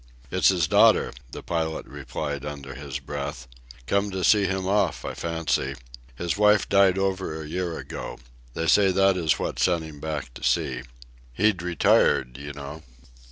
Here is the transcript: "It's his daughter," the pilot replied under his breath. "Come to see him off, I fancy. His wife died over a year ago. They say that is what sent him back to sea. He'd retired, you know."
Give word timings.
"It's 0.31 0.47
his 0.49 0.67
daughter," 0.67 1.13
the 1.29 1.43
pilot 1.43 1.85
replied 1.85 2.43
under 2.43 2.73
his 2.73 2.97
breath. 2.97 3.47
"Come 3.85 4.09
to 4.09 4.23
see 4.23 4.45
him 4.47 4.67
off, 4.67 5.05
I 5.05 5.13
fancy. 5.13 5.75
His 6.15 6.37
wife 6.39 6.67
died 6.67 6.97
over 6.97 7.39
a 7.39 7.47
year 7.47 7.77
ago. 7.77 8.17
They 8.55 8.65
say 8.65 8.89
that 8.91 9.15
is 9.15 9.37
what 9.37 9.59
sent 9.59 9.83
him 9.83 9.99
back 9.99 10.33
to 10.33 10.43
sea. 10.43 10.81
He'd 11.33 11.61
retired, 11.61 12.39
you 12.39 12.51
know." 12.51 12.81